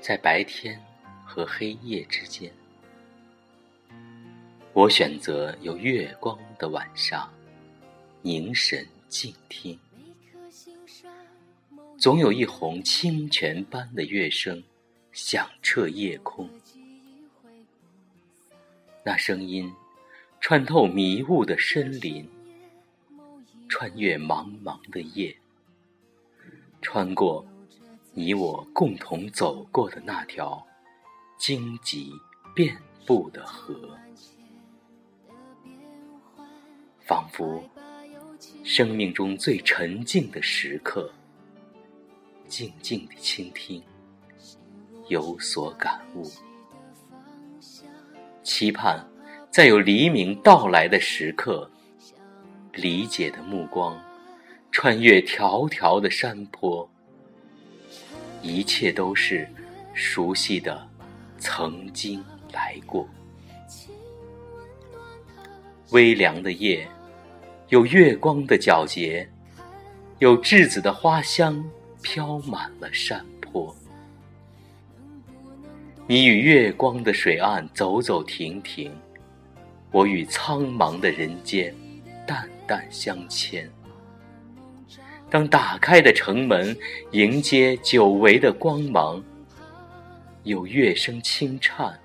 [0.00, 0.80] 在白天
[1.26, 2.50] 和黑夜之间，
[4.72, 7.30] 我选择有月光的晚上，
[8.22, 9.78] 凝神静听。
[11.98, 14.62] 总有一泓清泉般的乐声，
[15.12, 16.48] 响彻夜空。
[19.04, 19.70] 那声音
[20.40, 22.26] 穿透迷雾的森林，
[23.68, 25.36] 穿越茫茫的夜，
[26.80, 27.44] 穿过
[28.12, 30.66] 你我共同走过的那条
[31.38, 32.12] 荆棘
[32.54, 33.96] 遍布的河，
[36.98, 37.62] 仿佛
[38.64, 41.10] 生命中最沉静的时刻，
[42.48, 43.80] 静静地倾听，
[45.08, 46.28] 有所感悟。
[48.42, 49.06] 期盼，
[49.50, 51.70] 在有黎明到来的时刻，
[52.72, 53.96] 理解的目光
[54.72, 56.88] 穿越条条的山坡，
[58.42, 59.48] 一切都是
[59.94, 60.86] 熟悉的
[61.38, 63.08] 曾经来过。
[65.90, 66.86] 微凉的夜，
[67.68, 69.28] 有月光的皎洁，
[70.18, 71.64] 有栀子的花香
[72.00, 73.74] 飘满了山坡。
[76.06, 78.92] 你与月光的水岸走走停停，
[79.90, 81.74] 我与苍茫的人间
[82.26, 83.68] 淡淡相牵。
[85.30, 86.76] 当打开的城门
[87.12, 89.22] 迎接久违的光芒，
[90.42, 91.96] 有乐声轻颤，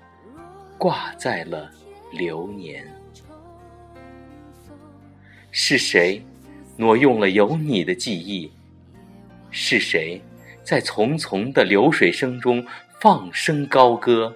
[0.78, 1.70] 挂在了
[2.12, 2.86] 流年。
[5.50, 6.22] 是谁
[6.76, 8.50] 挪用了有你的记忆？
[9.50, 10.22] 是谁
[10.62, 12.64] 在淙淙的流水声中？
[12.98, 14.34] 放声高歌，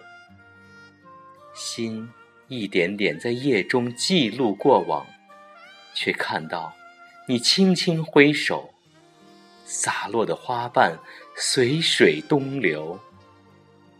[1.54, 2.06] 心
[2.48, 5.06] 一点点在夜中记录过往，
[5.94, 6.70] 却看到
[7.26, 8.74] 你轻轻挥手，
[9.72, 10.98] 洒落的花瓣
[11.36, 12.98] 随水东流。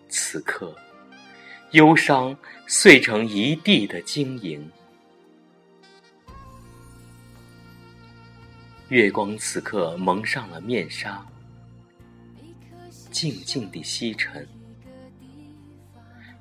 [0.08, 0.75] 此刻，
[1.70, 2.36] 忧伤
[2.66, 4.69] 碎成一地的晶莹。
[8.88, 11.25] 月光此刻蒙上了面纱。
[13.12, 14.47] 静静地西沉，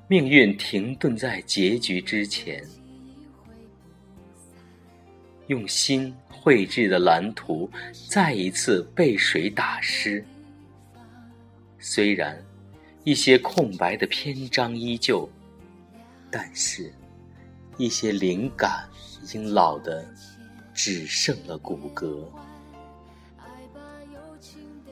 [0.08, 2.64] 命运停顿在结局之前，
[5.50, 7.68] 用心绘制的蓝图
[8.08, 10.24] 再一次被水打湿。
[11.80, 12.40] 虽然
[13.02, 15.28] 一些空白的篇章依旧，
[16.30, 16.94] 但是
[17.76, 18.88] 一些灵感
[19.20, 20.06] 已经老得
[20.72, 22.22] 只剩了骨骼。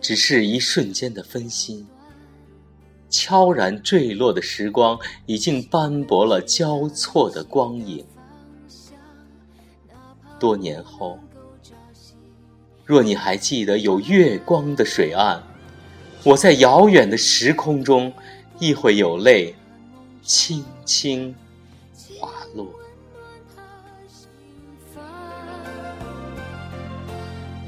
[0.00, 1.86] 只是一瞬间的分心，
[3.08, 8.04] 悄然坠落的时光已经斑驳了交错的光影。
[10.38, 11.18] 多年后，
[12.84, 15.42] 若你还记得有月光的水岸，
[16.24, 18.12] 我在遥远的时空中，
[18.58, 19.54] 亦会有泪
[20.22, 21.34] 轻轻
[22.18, 22.66] 滑落。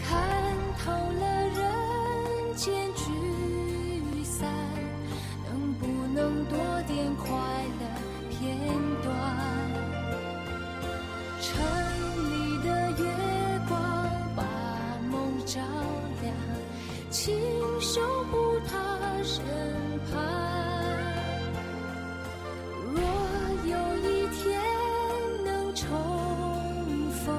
[0.03, 4.49] 看透了人间聚散，
[5.49, 7.29] 能不能多点快
[17.11, 17.35] 请
[17.81, 18.01] 守
[18.31, 18.39] 护
[18.69, 18.77] 他
[19.25, 19.43] 身
[20.13, 20.23] 旁。
[22.95, 23.03] 若
[23.67, 24.61] 有一天
[25.45, 25.89] 能重
[27.25, 27.35] 逢，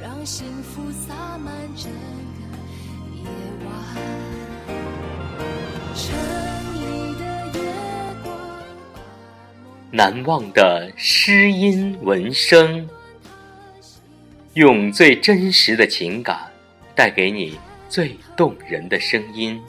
[0.00, 2.40] 让幸福洒满整个
[3.14, 3.22] 夜
[3.64, 3.70] 晚。
[5.94, 6.04] 城
[6.74, 7.24] 里的
[7.56, 7.60] 月
[8.24, 8.36] 光，
[9.92, 12.88] 难忘的诗音闻声，
[14.54, 16.36] 用最真实的情感
[16.96, 17.56] 带给你。
[17.92, 19.60] 最动人的声音。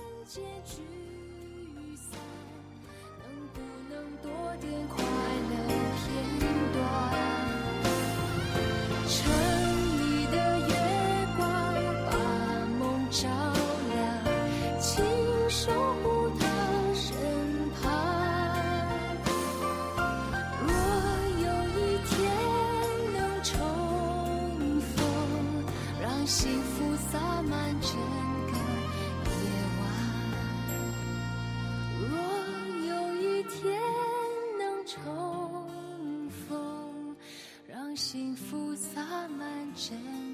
[37.95, 40.32] 幸福洒满整。